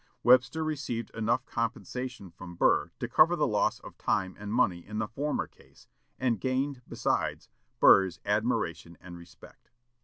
Webster 0.23 0.63
received 0.63 1.11
enough 1.11 1.45
compensation 1.45 2.31
from 2.31 2.55
Burr 2.55 2.89
to 2.99 3.07
cover 3.07 3.35
the 3.35 3.45
loss 3.45 3.79
of 3.81 3.99
time 3.99 4.35
and 4.39 4.51
money 4.51 4.83
in 4.83 4.97
the 4.97 5.07
former 5.07 5.45
case, 5.45 5.87
and 6.17 6.41
gained, 6.41 6.81
besides, 6.87 7.49
Burr's 7.79 8.19
admiration 8.25 8.97
and 8.99 9.15
respect. 9.15 9.69